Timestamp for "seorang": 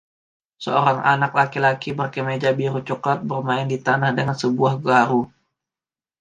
0.63-0.99